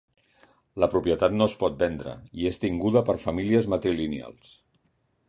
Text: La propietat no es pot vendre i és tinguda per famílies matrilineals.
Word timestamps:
La 0.83 0.87
propietat 0.93 1.35
no 1.41 1.47
es 1.51 1.55
pot 1.59 1.75
vendre 1.83 2.15
i 2.41 2.49
és 2.53 2.59
tinguda 2.63 3.05
per 3.11 3.17
famílies 3.27 3.69
matrilineals. 3.75 4.57